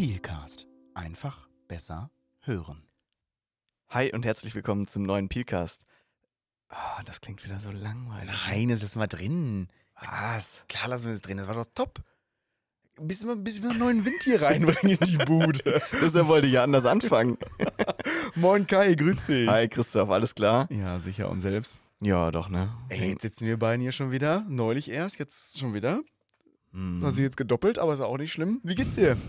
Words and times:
Peelcast. 0.00 0.66
Einfach 0.94 1.46
besser 1.68 2.10
hören. 2.40 2.88
Hi 3.90 4.10
und 4.14 4.24
herzlich 4.24 4.54
willkommen 4.54 4.86
zum 4.86 5.02
neuen 5.02 5.28
Peelcast. 5.28 5.84
Ah, 6.70 7.02
das 7.04 7.20
klingt 7.20 7.44
wieder 7.44 7.60
so 7.60 7.70
langweilig. 7.70 8.34
Nein, 8.46 8.70
das 8.70 8.80
lassen 8.80 8.98
wir 8.98 9.08
drin. 9.08 9.68
Was? 10.00 10.64
Klar 10.70 10.88
lassen 10.88 11.04
wir 11.04 11.12
das 11.12 11.20
drin, 11.20 11.36
das 11.36 11.48
war 11.48 11.54
doch 11.54 11.66
top. 11.74 12.00
Bis 12.98 13.26
wir, 13.26 13.36
bis 13.36 13.60
wir 13.60 13.68
einen 13.68 13.78
neuen 13.78 14.04
Wind 14.06 14.22
hier 14.22 14.40
reinbringen 14.42 14.96
in 15.02 15.06
die 15.06 15.18
Bude. 15.18 15.82
Deshalb 16.00 16.28
wollte 16.28 16.46
ich 16.46 16.54
ja 16.54 16.64
anders 16.64 16.86
anfangen. 16.86 17.36
Moin 18.36 18.66
Kai, 18.66 18.94
grüß 18.94 19.26
dich. 19.26 19.50
Hi 19.50 19.68
Christoph, 19.68 20.08
alles 20.08 20.34
klar? 20.34 20.66
Ja, 20.70 20.98
sicher 20.98 21.28
und 21.28 21.42
selbst. 21.42 21.82
Ja, 22.00 22.30
doch, 22.30 22.48
ne? 22.48 22.74
Ey, 22.88 23.10
jetzt 23.10 23.20
sitzen 23.20 23.44
wir 23.44 23.58
beiden 23.58 23.82
hier 23.82 23.92
schon 23.92 24.12
wieder. 24.12 24.46
Neulich 24.48 24.90
erst, 24.90 25.18
jetzt 25.18 25.58
schon 25.58 25.74
wieder. 25.74 26.00
Hm. 26.72 27.04
Also 27.04 27.20
jetzt 27.22 27.36
gedoppelt, 27.36 27.78
aber 27.78 27.92
ist 27.94 28.00
auch 28.00 28.16
nicht 28.18 28.32
schlimm. 28.32 28.60
Wie 28.62 28.74
geht's 28.74 28.94
dir? 28.96 29.16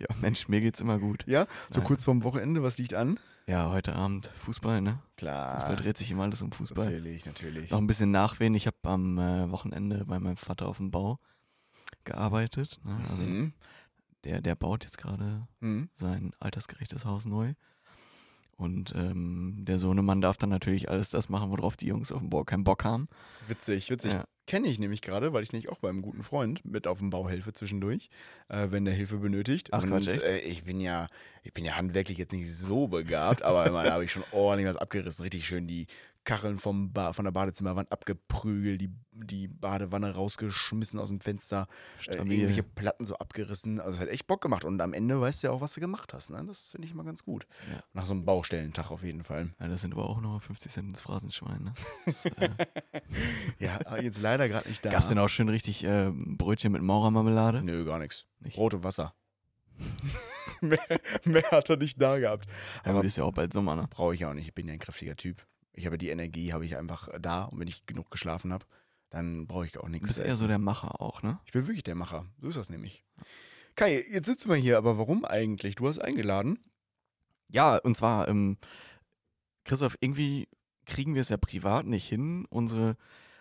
Ja, 0.00 0.06
Mensch, 0.20 0.46
mir 0.46 0.60
geht's 0.60 0.78
immer 0.80 1.00
gut. 1.00 1.24
Ja, 1.26 1.46
so 1.70 1.80
Ja. 1.80 1.86
kurz 1.86 2.04
vorm 2.04 2.22
Wochenende, 2.22 2.62
was 2.62 2.78
liegt 2.78 2.94
an? 2.94 3.18
Ja, 3.48 3.68
heute 3.72 3.96
Abend 3.96 4.30
Fußball, 4.38 4.80
ne? 4.80 5.00
Klar. 5.16 5.56
Fußball 5.56 5.74
dreht 5.74 5.98
sich 5.98 6.08
immer 6.12 6.22
alles 6.22 6.40
um 6.40 6.52
Fußball. 6.52 6.84
Natürlich, 6.84 7.26
natürlich. 7.26 7.70
Noch 7.72 7.78
ein 7.78 7.88
bisschen 7.88 8.12
Nachwehen. 8.12 8.54
Ich 8.54 8.68
habe 8.68 8.76
am 8.84 9.18
äh, 9.18 9.50
Wochenende 9.50 10.04
bei 10.04 10.20
meinem 10.20 10.36
Vater 10.36 10.68
auf 10.68 10.76
dem 10.76 10.92
Bau 10.92 11.18
gearbeitet. 12.04 12.78
Ne? 12.84 12.96
Also 13.10 13.22
Mhm. 13.24 13.52
der, 14.24 14.40
der 14.40 14.54
baut 14.54 14.84
jetzt 14.84 14.98
gerade 14.98 15.48
Mhm. 15.60 15.88
sein 15.96 16.32
altersgerechtes 16.38 17.04
Haus 17.04 17.24
neu. 17.24 17.54
Und 18.56 18.92
ähm, 18.96 19.64
der 19.64 19.78
Sohnemann 19.80 20.20
darf 20.20 20.36
dann 20.36 20.50
natürlich 20.50 20.88
alles 20.90 21.10
das 21.10 21.28
machen, 21.28 21.50
worauf 21.50 21.76
die 21.76 21.86
Jungs 21.86 22.12
auf 22.12 22.20
dem 22.20 22.30
Bau 22.30 22.44
keinen 22.44 22.64
Bock 22.64 22.84
haben. 22.84 23.06
Witzig, 23.48 23.90
witzig. 23.90 24.12
Ja. 24.12 24.24
Kenne 24.48 24.68
ich 24.68 24.78
nämlich 24.78 25.02
gerade, 25.02 25.34
weil 25.34 25.42
ich 25.42 25.52
nämlich 25.52 25.68
auch 25.68 25.78
beim 25.78 26.00
guten 26.00 26.22
Freund 26.22 26.64
mit 26.64 26.86
auf 26.86 27.00
dem 27.00 27.10
Bau 27.10 27.28
helfe 27.28 27.52
zwischendurch, 27.52 28.08
äh, 28.48 28.68
wenn 28.70 28.86
der 28.86 28.94
Hilfe 28.94 29.18
benötigt. 29.18 29.74
Ach, 29.74 29.82
und 29.82 29.90
Quatsch, 29.90 30.08
äh, 30.08 30.38
ich 30.38 30.64
bin 30.64 30.80
ja, 30.80 31.06
ich 31.42 31.52
bin 31.52 31.66
ja 31.66 31.76
handwerklich 31.76 32.16
jetzt 32.16 32.32
nicht 32.32 32.50
so 32.50 32.88
begabt, 32.88 33.42
aber 33.42 33.66
immer, 33.66 33.84
da 33.84 33.92
habe 33.92 34.04
ich 34.06 34.10
schon 34.10 34.24
ordentlich 34.32 34.66
was 34.66 34.76
abgerissen. 34.78 35.22
Richtig 35.22 35.46
schön 35.46 35.66
die 35.68 35.86
Kacheln 36.28 36.58
vom 36.58 36.92
ba 36.92 37.14
von 37.14 37.24
der 37.24 37.32
Badezimmerwand 37.32 37.90
abgeprügelt, 37.90 38.82
die, 38.82 38.90
die 39.12 39.48
Badewanne 39.48 40.14
rausgeschmissen 40.14 41.00
aus 41.00 41.08
dem 41.08 41.20
Fenster, 41.20 41.68
äh, 42.06 42.16
irgendwelche 42.16 42.62
Platten 42.62 43.06
so 43.06 43.16
abgerissen. 43.16 43.80
Also 43.80 43.98
hat 43.98 44.08
echt 44.08 44.26
Bock 44.26 44.42
gemacht. 44.42 44.64
Und 44.64 44.78
am 44.82 44.92
Ende 44.92 45.18
weißt 45.18 45.42
du 45.42 45.46
ja 45.46 45.52
auch, 45.54 45.62
was 45.62 45.72
du 45.72 45.80
gemacht 45.80 46.12
hast. 46.12 46.28
Ne? 46.30 46.44
Das 46.46 46.72
finde 46.72 46.86
ich 46.86 46.92
immer 46.92 47.04
ganz 47.04 47.24
gut. 47.24 47.46
Ja. 47.72 47.82
Nach 47.94 48.04
so 48.04 48.12
einem 48.12 48.26
Baustellentag 48.26 48.90
auf 48.90 49.02
jeden 49.04 49.22
Fall. 49.22 49.54
Ja, 49.58 49.68
das 49.68 49.80
sind 49.80 49.94
aber 49.94 50.06
auch 50.06 50.20
nochmal 50.20 50.40
50 50.40 50.70
Cent 50.70 50.88
ins 50.90 51.00
Phrasenschwein. 51.00 51.64
Ne? 51.64 51.74
Das, 52.04 52.26
äh, 52.26 52.50
Ja, 53.58 53.96
jetzt 53.98 54.20
leider 54.20 54.37
gerade 54.46 54.68
nicht 54.68 54.84
da. 54.84 54.90
Gab's 54.90 55.08
denn 55.08 55.18
auch 55.18 55.28
schön 55.28 55.48
richtig 55.48 55.84
äh, 55.84 56.10
Brötchen 56.12 56.72
mit 56.72 56.82
Maurermarmelade? 56.82 57.62
Nö, 57.62 57.84
gar 57.84 57.98
nichts. 57.98 58.26
Nicht. 58.40 58.54
Brot 58.56 58.74
und 58.74 58.84
Wasser. 58.84 59.14
mehr, 60.60 60.78
mehr 61.24 61.50
hat 61.50 61.70
er 61.70 61.76
nicht 61.76 62.00
da 62.00 62.18
gehabt. 62.18 62.46
Aber 62.84 62.98
Aber 62.98 63.04
ist 63.04 63.16
ja 63.16 63.24
auch 63.24 63.32
bald 63.32 63.52
Sommer, 63.52 63.76
ne? 63.76 63.86
brauche 63.90 64.14
ich 64.14 64.24
auch 64.24 64.34
nicht. 64.34 64.48
Ich 64.48 64.54
bin 64.54 64.66
ja 64.68 64.72
ein 64.74 64.78
kräftiger 64.78 65.16
Typ. 65.16 65.46
Ich 65.72 65.86
habe 65.86 65.98
die 65.98 66.08
Energie, 66.08 66.52
habe 66.52 66.64
ich 66.66 66.76
einfach 66.76 67.08
da. 67.20 67.44
Und 67.44 67.60
wenn 67.60 67.68
ich 67.68 67.86
genug 67.86 68.10
geschlafen 68.10 68.52
habe, 68.52 68.66
dann 69.10 69.46
brauche 69.46 69.66
ich 69.66 69.78
auch 69.78 69.84
Du 69.84 69.90
nichts. 69.90 70.08
bist 70.08 70.18
zu 70.18 70.24
eher 70.24 70.34
so 70.34 70.46
der 70.46 70.58
Macher 70.58 71.00
auch, 71.00 71.22
ne? 71.22 71.38
ich 71.46 71.52
bin 71.52 71.66
wirklich 71.66 71.84
der 71.84 71.94
Macher. 71.94 72.26
So 72.40 72.48
ist 72.48 72.56
das 72.56 72.68
nämlich. 72.70 73.04
Kai, 73.76 74.04
jetzt 74.10 74.26
sitzen 74.26 74.48
wir 74.48 74.56
hier, 74.56 74.76
aber 74.76 74.98
warum 74.98 75.24
eigentlich? 75.24 75.76
Du 75.76 75.86
hast 75.88 75.98
eingeladen. 76.00 76.58
Ja, 77.48 77.76
und 77.76 77.96
zwar, 77.96 78.28
ähm, 78.28 78.58
Christoph, 79.64 79.96
irgendwie 80.00 80.48
kriegen 80.84 81.14
wir 81.14 81.22
es 81.22 81.28
ja 81.28 81.36
privat 81.36 81.86
nicht 81.86 82.08
hin, 82.08 82.44
unsere, 82.50 82.96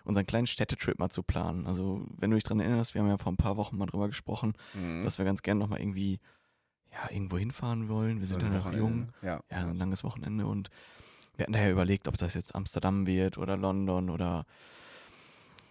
unseren 0.07 0.25
kleinen 0.25 0.47
Städtetrip 0.47 0.97
mal 0.99 1.09
zu 1.09 1.21
planen. 1.23 1.67
Also, 1.67 2.05
wenn 2.17 2.29
du 2.31 2.35
dich 2.35 2.43
dran 2.43 2.59
erinnerst, 2.59 2.93
wir 2.93 3.01
haben 3.01 3.09
ja 3.09 3.17
vor 3.17 3.31
ein 3.31 3.37
paar 3.37 3.57
Wochen 3.57 3.77
mal 3.77 3.85
drüber 3.85 4.07
gesprochen, 4.07 4.53
Mhm. 4.73 5.03
dass 5.03 5.17
wir 5.17 5.25
ganz 5.25 5.41
gerne 5.41 5.59
nochmal 5.59 5.79
irgendwie, 5.81 6.19
ja, 6.91 7.11
irgendwo 7.11 7.37
hinfahren 7.37 7.89
wollen. 7.89 8.19
Wir 8.19 8.25
sind 8.27 8.41
ja 8.41 8.49
noch 8.49 8.71
jung. 8.73 9.09
Ja. 9.21 9.41
Ja, 9.51 9.57
ein 9.67 9.75
langes 9.77 10.03
Wochenende 10.03 10.45
und 10.47 10.69
wir 11.35 11.43
hatten 11.43 11.53
daher 11.53 11.71
überlegt, 11.71 12.07
ob 12.07 12.17
das 12.17 12.33
jetzt 12.33 12.55
Amsterdam 12.55 13.05
wird 13.05 13.37
oder 13.37 13.57
London 13.57 14.09
oder 14.09 14.45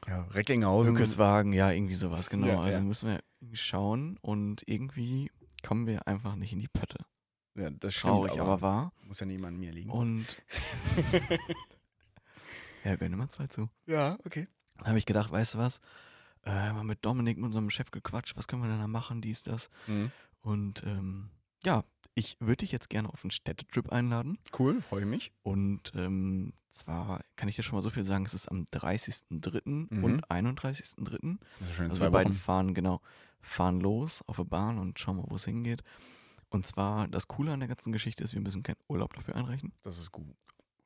ja. 0.07 0.23
Recklinghausen. 0.31 0.95
Lückeswagen, 0.95 1.53
ja, 1.53 1.73
irgendwie 1.73 1.95
sowas, 1.95 2.31
genau. 2.31 2.47
Ja, 2.47 2.61
also 2.61 2.79
ja. 2.79 2.85
müssen 2.85 3.09
wir 3.09 3.21
schauen 3.57 4.19
und 4.21 4.63
irgendwie 4.67 5.31
kommen 5.65 5.87
wir 5.89 6.07
einfach 6.07 6.37
nicht 6.37 6.53
in 6.53 6.61
die 6.61 6.69
Pötte. 6.69 6.99
Ja, 7.57 7.71
das 7.71 7.95
stimmt, 7.95 8.13
Traurig, 8.13 8.39
aber, 8.41 8.61
wahr. 8.61 8.93
muss 9.03 9.19
ja 9.19 9.27
niemand 9.27 9.55
an 9.55 9.61
mir 9.61 9.73
liegen. 9.73 9.91
Und 9.91 10.27
ja, 12.87 12.97
gönne 12.97 13.17
mal 13.17 13.29
zwei 13.29 13.47
zu. 13.47 13.69
Ja, 13.87 14.19
okay. 14.25 14.49
Dann 14.79 14.89
habe 14.89 14.99
ich 14.99 15.07
gedacht, 15.07 15.31
weißt 15.31 15.55
du 15.55 15.59
was? 15.59 15.81
Äh, 16.43 16.51
haben 16.51 16.77
wir 16.77 16.85
mit 16.85 17.05
Dominik, 17.05 17.37
mit 17.39 17.47
unserem 17.47 17.71
Chef, 17.71 17.91
gequatscht, 17.91 18.37
was 18.37 18.47
können 18.49 18.63
wir 18.63 18.69
denn 18.69 18.79
da 18.81 18.87
machen, 18.87 19.21
dies, 19.21 19.43
das. 19.43 19.69
Mhm. 19.87 20.13
Und 20.43 20.83
ähm, 20.85 21.31
ja, 21.65 21.85
ich 22.15 22.37
würde 22.41 22.59
dich 22.59 22.73
jetzt 22.73 22.89
gerne 22.89 23.09
auf 23.13 23.25
einen 23.25 23.31
Städtetrip 23.31 23.91
einladen. 23.91 24.39
Cool, 24.59 24.81
freue 24.81 25.01
ich 25.01 25.07
mich. 25.07 25.33
Und 25.43 25.93
ähm, 25.95 26.53
zwar 26.71 27.23
kann 27.37 27.49
ich 27.49 27.57
dir 27.57 27.63
schon 27.63 27.77
mal 27.77 27.83
so 27.83 27.91
viel 27.91 28.05
sagen, 28.05 28.25
es 28.27 28.35
ist 28.35 28.49
am 28.49 28.65
30.03. 28.65 29.89
Mhm. 29.93 30.05
und 30.05 30.27
31.03. 30.31 31.39
Das 31.59 31.69
ist 31.69 31.75
schon 31.75 31.85
in 31.87 31.91
Also 31.91 31.99
zwei 31.99 32.07
wir 32.07 32.11
beiden 32.11 32.33
Wochen. 32.35 32.39
fahren, 32.41 32.75
genau, 32.75 33.01
fahren 33.41 33.81
los 33.81 34.23
auf 34.29 34.37
der 34.37 34.45
Bahn 34.45 34.79
und 34.79 34.99
schauen 34.99 35.17
mal, 35.17 35.25
wo 35.29 35.35
es 35.37 35.45
hingeht. 35.45 35.83
Und 36.49 36.65
zwar, 36.67 37.09
das 37.09 37.27
Coole 37.27 37.53
an 37.53 37.59
der 37.61 37.69
ganzen 37.69 37.93
Geschichte 37.93 38.23
ist, 38.23 38.35
wir 38.35 38.41
müssen 38.41 38.63
keinen 38.63 38.79
Urlaub 38.89 39.15
dafür 39.15 39.35
einreichen. 39.35 39.73
Das 39.83 39.99
ist 39.99 40.13
gut. 40.13 40.37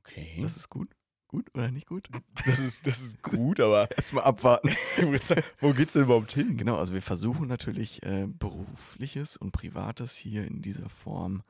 Okay. 0.01 0.41
Das 0.43 0.57
ist 0.57 0.71
gut. 0.71 0.89
Gut 1.31 1.47
oder 1.55 1.71
nicht 1.71 1.87
gut? 1.87 2.09
Das 2.45 2.59
ist, 2.59 2.89
das 2.89 2.99
ist 2.99 3.23
gut, 3.23 3.61
aber 3.61 3.89
Erstmal 3.97 4.25
abwarten. 4.25 4.69
wo 5.61 5.73
geht's 5.73 5.93
denn 5.93 6.03
überhaupt 6.03 6.33
hin? 6.33 6.57
Genau, 6.57 6.77
also 6.77 6.93
wir 6.93 7.03
versuchen 7.03 7.47
natürlich 7.47 8.03
äh, 8.03 8.27
berufliches 8.27 9.37
und 9.37 9.53
privates 9.53 10.17
hier 10.17 10.45
in 10.45 10.61
dieser 10.61 10.89
Form 10.89 11.45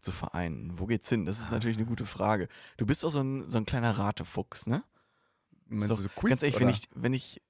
zu 0.00 0.10
vereinen. 0.10 0.78
Wo 0.78 0.86
geht's 0.86 1.10
hin? 1.10 1.26
Das 1.26 1.38
ist 1.38 1.50
natürlich 1.50 1.76
eine 1.76 1.84
gute 1.84 2.06
Frage. 2.06 2.48
Du 2.78 2.86
bist 2.86 3.04
doch 3.04 3.10
so 3.10 3.20
ein, 3.20 3.46
so 3.46 3.58
ein 3.58 3.66
kleiner 3.66 3.98
Ratefuchs, 3.98 4.66
ne? 4.66 4.82
Meinst 5.66 5.90
Ist 5.90 5.98
du 5.98 6.02
so 6.04 6.08
Quiz, 6.16 6.30
Ganz 6.30 6.42
ehrlich, 6.42 6.56
oder? 6.56 6.64
wenn 6.64 6.70
ich, 6.70 6.88
wenn 6.94 7.12
ich 7.12 7.42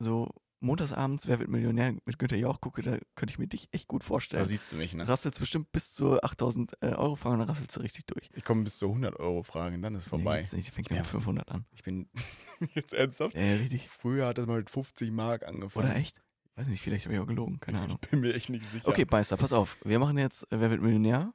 so 0.00 0.34
montagsabends 0.60 1.26
Wer 1.28 1.38
wird 1.38 1.48
Millionär 1.50 1.94
mit 2.04 2.18
Günther 2.18 2.36
Jauch 2.36 2.60
gucke, 2.60 2.82
da 2.82 2.98
könnte 3.14 3.32
ich 3.32 3.38
mir 3.38 3.46
dich 3.46 3.68
echt 3.72 3.88
gut 3.88 4.02
Da 4.02 4.06
vorstellen. 4.06 4.44
siehst 4.44 4.72
du 4.72 4.76
mich, 4.76 4.94
ne? 4.94 5.06
rasselst 5.06 5.38
bestimmt 5.38 5.70
bis 5.72 5.94
zu 5.94 6.22
8000 6.22 6.72
äh, 6.80 6.86
Euro 6.88 7.16
Frage 7.16 7.34
und 7.34 7.40
dann 7.40 7.48
rasselst 7.48 7.76
du 7.76 7.80
richtig 7.80 8.06
durch. 8.06 8.28
Ich 8.34 8.44
komme 8.44 8.64
bis 8.64 8.78
zu 8.78 8.86
100 8.88 9.18
Euro 9.20 9.42
Fragen, 9.42 9.80
dann 9.82 9.94
ist 9.94 10.08
vorbei. 10.08 10.46
Nee, 10.50 10.56
nicht, 10.56 10.70
fängt 10.72 10.90
ja 10.90 10.96
Ja, 10.96 11.02
mit 11.02 11.10
500 11.10 11.48
an. 11.50 11.64
Ich 11.72 11.82
bin 11.82 12.08
jetzt 12.74 12.92
ernsthaft. 12.94 13.34
Ja, 13.36 13.54
richtig. 13.54 13.88
Früher 13.88 14.26
hat 14.26 14.38
das 14.38 14.46
mal 14.46 14.58
mit 14.58 14.70
50 14.70 15.10
Mark 15.10 15.44
angefangen. 15.46 15.86
Oder 15.86 15.96
echt? 15.96 16.20
Weiß 16.56 16.66
nicht, 16.66 16.82
vielleicht 16.82 17.04
habe 17.04 17.14
ich 17.14 17.20
auch 17.20 17.26
gelogen, 17.26 17.60
keine 17.60 17.78
Ahnung. 17.80 17.98
Ich 18.02 18.10
bin 18.10 18.20
mir 18.20 18.34
echt 18.34 18.48
nicht 18.48 18.64
sicher. 18.72 18.88
Okay, 18.88 19.06
Meister, 19.08 19.36
pass 19.36 19.52
auf. 19.52 19.76
Wir 19.84 19.98
machen 20.00 20.18
jetzt 20.18 20.42
äh, 20.52 20.58
Wer 20.60 20.70
wird 20.70 20.82
Millionär? 20.82 21.32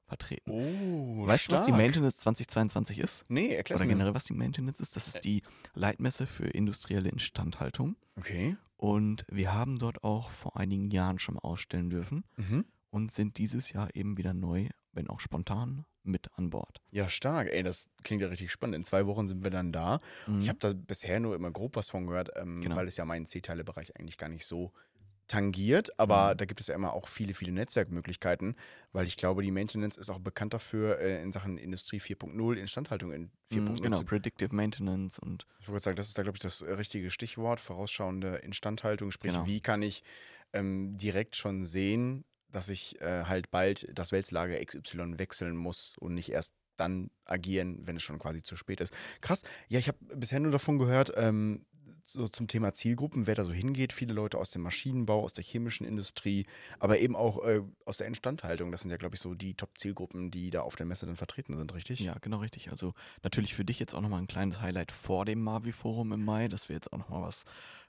vertreten. 0.06 0.50
Oh, 0.50 1.26
weißt 1.26 1.48
du, 1.48 1.52
was 1.52 1.60
die 1.66 1.70
stark. 1.72 1.82
Maintenance 1.82 2.16
2022 2.18 2.98
ist? 2.98 3.24
Nee, 3.28 3.48
erklär 3.54 3.76
Oder 3.76 3.86
generell, 3.86 4.14
was 4.14 4.24
die 4.24 4.32
Maintenance 4.34 4.80
ist? 4.80 4.96
Das 4.96 5.06
ist 5.08 5.24
die 5.24 5.42
Leitmesse 5.74 6.26
für 6.26 6.46
industrielle 6.46 7.08
Instandhaltung. 7.10 7.96
Okay. 8.16 8.56
Und 8.78 9.24
wir 9.28 9.52
haben 9.52 9.78
dort 9.78 10.02
auch 10.04 10.30
vor 10.30 10.56
einigen 10.56 10.90
Jahren 10.90 11.18
schon 11.18 11.34
mal 11.34 11.40
ausstellen 11.42 11.90
dürfen 11.90 12.24
Mhm. 12.36 12.64
und 12.90 13.12
sind 13.12 13.36
dieses 13.38 13.72
Jahr 13.72 13.94
eben 13.94 14.16
wieder 14.16 14.32
neu, 14.32 14.68
wenn 14.92 15.08
auch 15.08 15.20
spontan, 15.20 15.84
mit 16.04 16.28
an 16.38 16.48
Bord. 16.50 16.80
Ja, 16.90 17.08
stark. 17.08 17.48
Ey, 17.52 17.62
das 17.62 17.90
klingt 18.02 18.22
ja 18.22 18.28
richtig 18.28 18.50
spannend. 18.50 18.76
In 18.76 18.84
zwei 18.84 19.04
Wochen 19.06 19.28
sind 19.28 19.42
wir 19.44 19.50
dann 19.50 19.72
da. 19.72 19.98
Mhm. 20.26 20.40
Ich 20.40 20.48
habe 20.48 20.58
da 20.60 20.72
bisher 20.72 21.20
nur 21.20 21.34
immer 21.34 21.50
grob 21.50 21.76
was 21.76 21.90
von 21.90 22.06
gehört, 22.06 22.30
ähm, 22.36 22.60
Genau. 22.62 22.76
weil 22.76 22.88
es 22.88 22.96
ja 22.96 23.04
meinen 23.04 23.26
C-Teile-Bereich 23.26 23.98
eigentlich 23.98 24.16
gar 24.16 24.28
nicht 24.30 24.46
so 24.46 24.72
tangiert. 25.28 25.98
Aber 25.98 26.32
Mhm. 26.34 26.38
da 26.38 26.44
gibt 26.46 26.60
es 26.60 26.66
ja 26.66 26.74
immer 26.74 26.92
auch 26.92 27.08
viele, 27.08 27.34
viele 27.34 27.52
Netzwerkmöglichkeiten, 27.52 28.56
weil 28.92 29.06
ich 29.06 29.16
glaube, 29.16 29.42
die 29.42 29.50
Maintenance 29.50 29.96
ist 29.96 30.10
auch 30.10 30.18
bekannt 30.18 30.54
dafür 30.54 30.98
äh, 30.98 31.22
in 31.22 31.30
Sachen 31.32 31.58
Industrie 31.58 32.00
4.0, 32.00 32.56
Instandhaltung 32.56 33.12
in 33.12 33.30
4.0. 33.52 33.60
Mhm, 33.60 33.74
genau, 33.82 34.02
Predictive 34.02 34.54
Maintenance 34.54 35.18
und 35.18 35.46
Ich 35.60 35.68
wollte 35.68 35.84
sagen, 35.84 35.96
das 35.96 36.08
ist 36.08 36.18
da, 36.18 36.22
glaube 36.22 36.36
ich, 36.36 36.42
das 36.42 36.62
richtige 36.62 37.10
Stichwort, 37.10 37.60
vorausschauende 37.60 38.36
Instandhaltung. 38.36 39.10
Sprich, 39.12 39.32
Genau. 39.34 39.46
wie 39.46 39.60
kann 39.60 39.82
ich 39.82 40.02
ähm, 40.52 40.96
direkt 40.96 41.36
schon 41.36 41.64
sehen, 41.64 42.24
dass 42.50 42.68
ich 42.70 43.00
äh, 43.02 43.24
halt 43.24 43.50
bald 43.50 43.86
das 43.92 44.10
Wälzlager 44.12 44.58
XY 44.64 45.18
wechseln 45.18 45.56
muss 45.56 45.94
und 45.98 46.14
nicht 46.14 46.30
erst 46.32 46.54
dann 46.76 47.10
agieren, 47.24 47.86
wenn 47.86 47.96
es 47.96 48.02
schon 48.04 48.18
quasi 48.18 48.42
zu 48.42 48.56
spät 48.56 48.80
ist. 48.80 48.92
Krass. 49.20 49.42
Ja, 49.68 49.78
ich 49.80 49.88
habe 49.88 49.98
bisher 50.16 50.40
nur 50.40 50.52
davon 50.52 50.78
gehört, 50.78 51.12
ähm, 51.16 51.66
so 52.10 52.28
zum 52.28 52.48
Thema 52.48 52.72
Zielgruppen, 52.72 53.26
wer 53.26 53.34
da 53.34 53.44
so 53.44 53.52
hingeht. 53.52 53.92
Viele 53.92 54.14
Leute 54.14 54.38
aus 54.38 54.50
dem 54.50 54.62
Maschinenbau, 54.62 55.24
aus 55.24 55.32
der 55.32 55.44
chemischen 55.44 55.86
Industrie, 55.86 56.46
aber 56.78 56.98
eben 56.98 57.14
auch 57.14 57.44
äh, 57.44 57.62
aus 57.84 57.98
der 57.98 58.06
Instandhaltung. 58.06 58.72
Das 58.72 58.82
sind 58.82 58.90
ja, 58.90 58.96
glaube 58.96 59.14
ich, 59.14 59.20
so 59.20 59.34
die 59.34 59.54
Top-Zielgruppen, 59.54 60.30
die 60.30 60.50
da 60.50 60.62
auf 60.62 60.76
der 60.76 60.86
Messe 60.86 61.06
dann 61.06 61.16
vertreten 61.16 61.56
sind, 61.56 61.74
richtig? 61.74 62.00
ja, 62.00 62.16
genau 62.20 62.38
richtig. 62.38 62.70
Also 62.70 62.94
natürlich 63.22 63.54
für 63.54 63.64
dich 63.64 63.78
jetzt 63.78 63.94
auch 63.94 64.00
nochmal 64.00 64.20
ein 64.20 64.26
kleines 64.26 64.60
Highlight 64.60 64.92
vor 64.92 65.24
dem 65.24 65.42
Mavi-Forum 65.42 66.12
im 66.12 66.24
Mai, 66.24 66.48
dass 66.48 66.68
wir 66.68 66.74
jetzt 66.76 66.92
auch 66.92 66.98
nochmal 66.98 67.22
was 67.22 67.44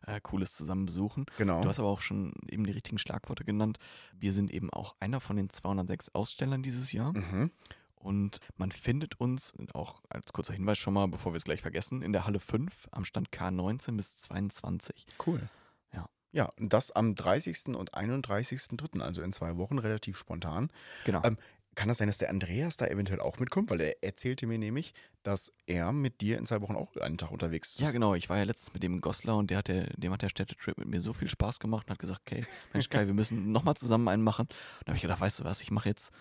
äh, 0.06 0.20
Cooles 0.22 0.54
zusammen 0.54 0.86
besuchen. 0.86 1.26
Genau. 1.38 1.62
Du 1.62 1.70
hast 1.70 1.80
aber 1.80 1.90
auch 1.90 2.02
schon 2.02 2.34
eben 2.48 2.66
die 2.66 2.72
richtigen 2.72 2.98
Schlagworte 2.98 3.46
genannt. 3.46 3.80
Wir 4.18 4.34
sind 4.34 4.52
eben 4.52 4.70
auch 4.70 4.96
einer 5.00 5.22
von 5.22 5.36
den 5.38 5.50
206 5.50 6.10
Ausstellern 6.16 6.62
dieses 6.62 6.92
Jahr. 6.92 7.14
Mhm. 7.14 7.52
Und 8.00 8.40
man 8.56 8.72
findet 8.72 9.20
uns, 9.20 9.54
auch 9.74 10.02
als 10.10 10.32
kurzer 10.34 10.54
Hinweis 10.54 10.78
schon 10.78 10.94
mal, 10.94 11.08
bevor 11.08 11.34
wir 11.34 11.38
es 11.38 11.44
gleich 11.44 11.62
vergessen, 11.62 12.02
in 12.02 12.14
der 12.14 12.26
Halle 12.26 12.40
5 12.40 12.88
am 12.92 13.06
Stand 13.06 13.30
K19 13.30 13.98
bis 13.98 14.16
22. 14.18 15.06
Cool. 15.26 15.50
Ja. 15.94 16.10
Ja, 16.32 16.50
und 16.58 16.72
das 16.74 16.92
am 16.92 17.16
30. 17.16 17.76
und 17.76 17.94
31.3., 17.94 19.02
also 19.02 19.22
in 19.22 19.34
zwei 19.34 19.58
Wochen, 19.58 19.80
relativ 19.80 20.18
spontan. 20.18 20.70
Genau. 21.06 21.22
Ähm, 21.24 21.38
kann 21.76 21.88
das 21.88 22.00
sein, 22.00 22.08
dass 22.08 22.18
der 22.18 22.30
Andreas 22.30 22.78
da 22.78 22.88
eventuell 22.88 23.22
auch 23.22 23.40
mitkommt? 23.40 23.70
Weil 23.70 23.80
er 23.82 24.04
erzählte 24.04 24.48
mir 24.48 24.58
nämlich, 24.58 24.94
dass 25.24 25.54
er 25.66 25.94
mit 25.94 26.20
dir 26.20 26.38
in 26.38 26.46
zwei 26.46 26.62
Wochen 26.62 26.76
auch 26.76 26.96
einen 26.98 27.18
Tag 27.18 27.32
unterwegs 27.32 27.76
ist. 27.76 27.80
ja, 27.80 27.92
genau. 27.92 28.16
Ich 28.16 28.30
war 28.30 28.38
ja 28.38 28.44
letztens 28.44 28.74
mit 28.74 28.84
dem 28.84 28.96
in 28.96 29.02
Goslar 29.02 29.38
und 29.38 29.50
der 29.50 29.60
hat 29.60 29.70
der, 29.70 29.86
dem 29.96 30.12
hat 30.12 30.22
der 30.22 30.30
Städtetrip 30.30 30.78
mit 30.78 30.88
mir 30.88 31.00
so 31.00 31.14
viel 31.14 31.30
Spaß 31.30 31.60
gemacht 31.60 31.88
und 31.88 31.92
hat 31.92 32.00
gesagt, 32.00 32.22
okay, 32.26 32.46
Mensch 32.74 32.90
Kai, 32.90 33.06
wir 33.08 33.14
müssen 33.14 33.52
nochmal 33.52 33.76
zusammen 33.76 34.08
einen 34.08 34.24
machen. 34.24 34.48
Und 34.48 34.54
da 34.86 34.88
habe 34.88 34.98
ich 34.98 35.02
gedacht, 35.04 35.22
weißt 35.22 35.40
du 35.40 35.44
was, 35.46 35.62
ich 35.62 35.72
mache 35.72 35.88
jetzt 35.88 36.12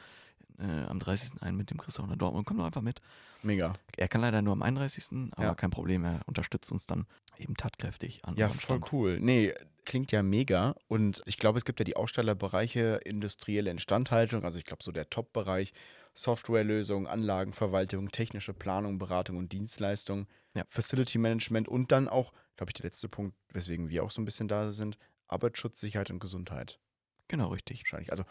äh, 0.58 0.84
am 0.86 0.98
30. 0.98 1.42
einen 1.42 1.56
mit 1.56 1.70
dem 1.70 1.78
Christoph 1.78 2.06
nach 2.06 2.16
Dortmund. 2.16 2.46
Komm 2.46 2.58
doch 2.58 2.64
einfach 2.66 2.82
mit. 2.82 3.00
Mega. 3.42 3.72
Er 3.96 4.08
kann 4.08 4.20
leider 4.20 4.42
nur 4.42 4.52
am 4.52 4.62
31., 4.62 5.32
aber 5.32 5.42
Ja. 5.44 5.54
kein 5.54 5.70
Problem, 5.70 6.04
er 6.04 6.20
unterstützt 6.26 6.72
uns 6.72 6.86
dann 6.86 7.06
eben 7.38 7.54
tatkräftig 7.56 8.24
an 8.24 8.36
Ja, 8.36 8.48
voll 8.48 8.78
Stand. 8.78 8.92
cool. 8.92 9.18
Nee, 9.20 9.54
klingt 9.84 10.10
ja 10.12 10.22
mega. 10.22 10.74
Und 10.88 11.22
ich 11.26 11.36
glaube, 11.38 11.58
es 11.58 11.64
gibt 11.64 11.78
ja 11.80 11.84
die 11.84 11.96
Ausstellerbereiche 11.96 13.00
industrielle 13.04 13.70
Instandhaltung. 13.70 14.42
Also 14.44 14.58
ich 14.58 14.64
glaube, 14.64 14.82
so 14.82 14.90
der 14.92 15.08
Top-Bereich 15.08 15.72
Softwarelösungen, 16.14 17.06
Anlagenverwaltung, 17.06 18.10
technische 18.10 18.52
Planung, 18.52 18.98
Beratung 18.98 19.36
und 19.36 19.52
Dienstleistung, 19.52 20.26
Ja. 20.54 20.64
Facility 20.68 21.18
Management 21.18 21.68
und 21.68 21.92
dann 21.92 22.08
auch, 22.08 22.32
glaube 22.56 22.70
ich, 22.70 22.74
der 22.74 22.84
letzte 22.86 23.08
Punkt, 23.08 23.36
weswegen 23.52 23.88
wir 23.88 24.02
auch 24.02 24.10
so 24.10 24.20
ein 24.20 24.24
bisschen 24.24 24.48
da 24.48 24.72
sind, 24.72 24.98
Arbeitsschutz, 25.28 25.78
Sicherheit 25.78 26.10
und 26.10 26.18
Gesundheit. 26.18 26.80
Genau, 27.28 27.48
richtig. 27.48 27.82
Wahrscheinlich. 27.84 28.10
Also 28.10 28.24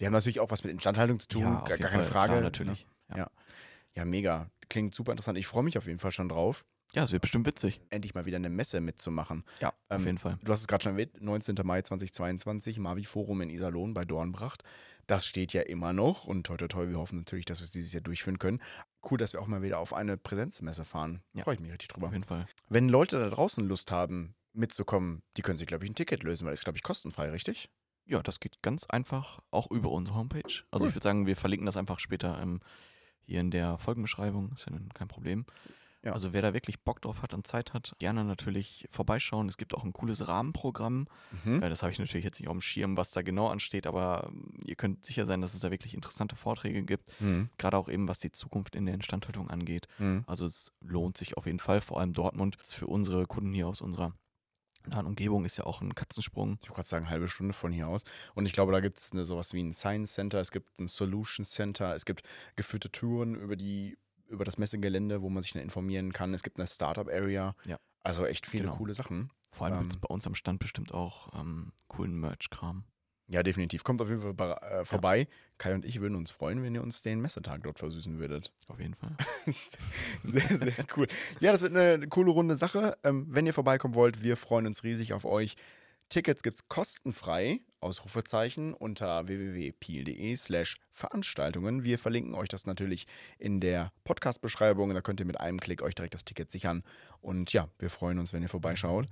wir 0.00 0.06
haben 0.06 0.12
natürlich 0.14 0.40
auch 0.40 0.50
was 0.50 0.64
mit 0.64 0.72
Instandhaltung 0.72 1.20
zu 1.20 1.28
tun, 1.28 1.42
Ja, 1.42 1.60
gar, 1.60 1.78
keine 1.78 2.02
Fall, 2.02 2.04
Frage. 2.04 2.32
Klar, 2.32 2.42
natürlich. 2.42 2.86
Ja. 3.10 3.16
Ja. 3.18 3.30
ja, 3.94 4.04
mega. 4.04 4.50
Klingt 4.68 4.94
super 4.94 5.12
interessant. 5.12 5.38
Ich 5.38 5.46
freue 5.46 5.62
mich 5.62 5.78
auf 5.78 5.86
jeden 5.86 5.98
Fall 6.00 6.10
schon 6.12 6.28
drauf, 6.28 6.64
ja, 6.92 7.04
es 7.04 7.12
wird 7.12 7.22
bestimmt 7.22 7.46
witzig. 7.46 7.80
endlich 7.90 8.14
mal 8.16 8.26
wieder 8.26 8.36
eine 8.36 8.48
Messe 8.50 8.80
mitzumachen. 8.80 9.44
Ja, 9.60 9.68
auf 9.88 10.00
Ähm, 10.00 10.06
jeden 10.06 10.18
Fall. 10.18 10.38
Du 10.42 10.50
hast 10.52 10.60
es 10.62 10.66
gerade 10.66 10.82
schon 10.82 10.92
erwähnt, 10.92 11.20
19. 11.22 11.54
Mai 11.62 11.82
2022, 11.82 12.80
Mavi 12.80 13.04
Forum 13.04 13.42
in 13.42 13.50
Iserlohn 13.50 13.94
bei 13.94 14.04
Dornbracht. 14.04 14.64
Das 15.06 15.24
steht 15.24 15.52
ja 15.52 15.62
immer 15.62 15.92
noch 15.92 16.24
und 16.24 16.44
toi 16.48 16.56
toi 16.56 16.66
toi, 16.68 16.88
wir 16.88 16.98
hoffen 16.98 17.18
natürlich, 17.18 17.44
dass 17.44 17.60
wir 17.60 17.64
es 17.64 17.70
dieses 17.70 17.92
Jahr 17.92 18.00
durchführen 18.02 18.38
können. 18.40 18.60
Cool, 19.08 19.18
dass 19.18 19.32
wir 19.34 19.40
auch 19.40 19.46
mal 19.46 19.62
wieder 19.62 19.78
auf 19.78 19.92
eine 19.92 20.16
Präsenzmesse 20.16 20.84
fahren. 20.84 21.22
Ja. 21.32 21.44
Freue 21.44 21.54
ich 21.54 21.60
mich 21.60 21.70
richtig 21.72 21.88
drüber. 21.88 22.08
Auf 22.08 22.12
jeden 22.12 22.24
Fall. 22.24 22.46
Wenn 22.68 22.88
Leute 22.88 23.18
da 23.20 23.28
draußen 23.28 23.64
Lust 23.68 23.90
haben, 23.92 24.34
mitzukommen, 24.52 25.22
die 25.36 25.42
können 25.42 25.58
sich, 25.58 25.68
glaube 25.68 25.84
ich, 25.84 25.90
ein 25.90 25.94
Ticket 25.94 26.24
lösen, 26.24 26.44
weil 26.44 26.52
das 26.52 26.60
ist, 26.60 26.64
glaube 26.64 26.76
ich, 26.76 26.82
kostenfrei, 26.82 27.30
richtig? 27.30 27.70
Ja, 28.10 28.22
das 28.22 28.40
geht 28.40 28.60
ganz 28.60 28.86
einfach 28.86 29.38
auch 29.52 29.70
über 29.70 29.90
unsere 29.90 30.18
Homepage. 30.18 30.42
Also 30.72 30.84
Cool. 30.84 30.88
ich 30.88 30.94
würde 30.96 31.04
sagen, 31.04 31.26
wir 31.26 31.36
verlinken 31.36 31.66
das 31.66 31.76
einfach 31.76 32.00
später 32.00 32.40
ähm, 32.42 32.60
hier 33.24 33.40
in 33.40 33.52
der 33.52 33.78
Folgenbeschreibung. 33.78 34.50
Ist 34.52 34.66
ja 34.66 34.72
dann 34.72 34.88
kein 34.92 35.06
Problem. 35.06 35.46
Ja. 36.02 36.12
Also 36.12 36.32
wer 36.32 36.42
da 36.42 36.52
wirklich 36.52 36.80
Bock 36.80 37.00
drauf 37.02 37.22
hat 37.22 37.34
und 37.34 37.46
Zeit 37.46 37.72
hat, 37.72 37.94
gerne 37.98 38.24
natürlich 38.24 38.88
vorbeischauen. 38.90 39.48
Es 39.48 39.58
gibt 39.58 39.74
auch 39.74 39.84
ein 39.84 39.92
cooles 39.92 40.26
Rahmenprogramm. 40.26 41.06
Mhm. 41.44 41.62
Äh, 41.62 41.68
das 41.68 41.82
habe 41.82 41.92
ich 41.92 42.00
natürlich 42.00 42.24
jetzt 42.24 42.40
nicht 42.40 42.48
auf 42.48 42.54
dem 42.54 42.62
Schirm, 42.62 42.96
was 42.96 43.12
da 43.12 43.22
genau 43.22 43.48
ansteht, 43.48 43.86
aber 43.86 44.28
ähm, 44.28 44.54
ihr 44.64 44.74
könnt 44.74 45.04
sicher 45.04 45.26
sein, 45.26 45.40
dass 45.40 45.54
es 45.54 45.60
da 45.60 45.70
wirklich 45.70 45.94
interessante 45.94 46.34
Vorträge 46.34 46.82
gibt. 46.82 47.12
Mhm. 47.20 47.48
Gerade 47.58 47.76
auch 47.76 47.88
eben, 47.88 48.08
was 48.08 48.18
die 48.18 48.32
Zukunft 48.32 48.74
in 48.74 48.86
der 48.86 48.94
Instandhaltung 48.94 49.50
angeht. 49.50 49.86
Mhm. 49.98 50.24
Also 50.26 50.46
es 50.46 50.72
lohnt 50.80 51.16
sich 51.16 51.36
auf 51.36 51.46
jeden 51.46 51.60
Fall, 51.60 51.80
vor 51.80 52.00
allem 52.00 52.12
Dortmund. 52.12 52.56
Ist 52.60 52.74
für 52.74 52.86
unsere 52.86 53.26
Kunden 53.26 53.52
hier 53.52 53.68
aus 53.68 53.80
unserer 53.82 54.14
nahen 54.86 55.06
Umgebung 55.06 55.44
ist 55.44 55.56
ja 55.56 55.64
auch 55.64 55.80
ein 55.80 55.94
Katzensprung. 55.94 56.58
Ich 56.62 56.68
wollte 56.68 56.74
gerade 56.76 56.88
sagen, 56.88 57.10
halbe 57.10 57.28
Stunde 57.28 57.54
von 57.54 57.72
hier 57.72 57.88
aus. 57.88 58.02
Und 58.34 58.46
ich 58.46 58.52
glaube, 58.52 58.72
da 58.72 58.80
gibt 58.80 58.98
es 58.98 59.08
sowas 59.08 59.52
wie 59.52 59.62
ein 59.62 59.74
Science 59.74 60.12
Center, 60.14 60.40
es 60.40 60.50
gibt 60.50 60.78
ein 60.80 60.88
Solution 60.88 61.44
Center, 61.44 61.94
es 61.94 62.04
gibt 62.04 62.22
geführte 62.56 62.90
Touren 62.90 63.34
über 63.34 63.56
die 63.56 63.98
über 64.28 64.44
das 64.44 64.58
Messegelände, 64.58 65.22
wo 65.22 65.28
man 65.28 65.42
sich 65.42 65.52
dann 65.54 65.62
informieren 65.62 66.12
kann. 66.12 66.32
Es 66.34 66.44
gibt 66.44 66.58
eine 66.58 66.66
Startup 66.68 67.08
Area. 67.08 67.56
Ja. 67.66 67.78
Also 68.04 68.24
echt 68.26 68.46
viele 68.46 68.64
Genau. 68.64 68.76
coole 68.76 68.94
Sachen. 68.94 69.32
Vor 69.50 69.66
allem 69.66 69.74
Ähm, 69.74 69.80
gibt 69.80 69.92
es 69.94 70.00
bei 70.00 70.06
uns 70.08 70.24
am 70.26 70.36
Stand 70.36 70.60
bestimmt 70.60 70.94
auch 70.94 71.34
ähm, 71.34 71.72
coolen 71.88 72.14
Merch-Kram. 72.20 72.84
Ja, 73.32 73.44
definitiv. 73.44 73.84
Kommt 73.84 74.02
auf 74.02 74.08
jeden 74.08 74.22
Fall 74.22 74.34
bei- 74.34 74.52
äh, 74.54 74.84
vorbei. 74.84 75.28
Kai 75.56 75.72
und 75.74 75.84
ich 75.84 76.00
würden 76.00 76.16
uns 76.16 76.32
freuen, 76.32 76.64
wenn 76.64 76.74
ihr 76.74 76.82
uns 76.82 77.00
den 77.02 77.20
Messetag 77.20 77.62
dort 77.62 77.78
versüßen 77.78 78.18
würdet. 78.18 78.52
Auf 78.66 78.80
jeden 78.80 78.94
Fall. 78.94 79.14
Sehr, 80.24 80.58
sehr 80.58 80.74
cool. 80.96 81.06
Ja, 81.38 81.52
das 81.52 81.60
wird 81.62 81.76
eine 81.76 82.08
coole 82.08 82.32
runde 82.32 82.56
Sache. 82.56 82.98
Ähm, 83.04 83.26
wenn 83.30 83.46
ihr 83.46 83.54
vorbeikommen 83.54 83.94
wollt, 83.94 84.24
wir 84.24 84.36
freuen 84.36 84.66
uns 84.66 84.82
riesig 84.82 85.12
auf 85.12 85.24
euch. 85.24 85.54
Tickets 86.08 86.42
gibt 86.42 86.56
es 86.56 86.66
kostenfrei, 86.68 87.60
Ausrufezeichen, 87.78 88.74
unter 88.74 89.28
www.peel.de 89.28 90.34
slash 90.34 90.80
Veranstaltungen. 90.92 91.84
Wir 91.84 92.00
verlinken 92.00 92.34
euch 92.34 92.48
das 92.48 92.66
natürlich 92.66 93.06
in 93.38 93.60
der 93.60 93.92
Podcast-Beschreibung. 94.02 94.92
Da 94.92 95.02
könnt 95.02 95.20
ihr 95.20 95.26
mit 95.26 95.38
einem 95.38 95.60
Klick 95.60 95.82
euch 95.82 95.94
direkt 95.94 96.14
das 96.14 96.24
Ticket 96.24 96.50
sichern. 96.50 96.82
Und 97.20 97.52
ja, 97.52 97.68
wir 97.78 97.90
freuen 97.90 98.18
uns, 98.18 98.32
wenn 98.32 98.42
ihr 98.42 98.48
vorbeischaut. 98.48 99.06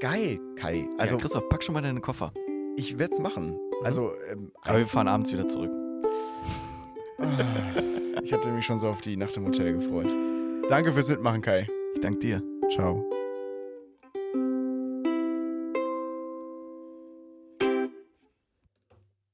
Geil, 0.00 0.38
Kai. 0.56 0.86
Also 0.98 1.14
ja, 1.14 1.20
Christoph, 1.22 1.48
pack 1.48 1.62
schon 1.62 1.72
mal 1.72 1.80
deine 1.80 2.00
Koffer. 2.02 2.34
Ich 2.78 2.98
werde 2.98 3.14
es 3.14 3.20
machen. 3.20 3.58
Also, 3.84 4.12
ähm, 4.30 4.52
Aber 4.62 4.78
wir 4.78 4.86
fahren 4.86 5.08
abends 5.08 5.32
wieder 5.32 5.46
zurück. 5.48 5.70
ich 8.22 8.32
hatte 8.32 8.48
mich 8.48 8.64
schon 8.64 8.78
so 8.78 8.88
auf 8.88 9.00
die 9.00 9.16
Nacht 9.16 9.36
im 9.36 9.46
Hotel 9.46 9.74
gefreut. 9.74 10.10
Danke 10.68 10.92
fürs 10.92 11.08
Mitmachen, 11.08 11.42
Kai. 11.42 11.66
Ich 11.94 12.00
danke 12.00 12.18
dir. 12.20 12.42
Ciao. 12.70 13.08